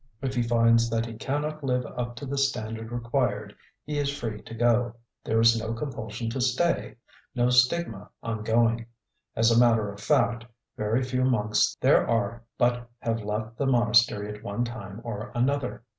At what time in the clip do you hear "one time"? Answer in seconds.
14.43-15.01